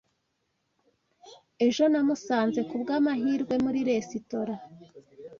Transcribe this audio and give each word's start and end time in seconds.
Ejo 1.65 1.83
namusanze 1.91 2.59
kubwamahirwe 2.69 3.53
muri 3.63 3.79
resitora. 3.89 4.55